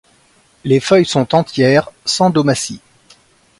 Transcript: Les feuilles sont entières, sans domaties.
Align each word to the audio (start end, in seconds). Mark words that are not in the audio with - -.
Les 0.63 0.79
feuilles 0.79 1.05
sont 1.05 1.35
entières, 1.35 1.91
sans 2.05 2.31
domaties. 2.31 2.81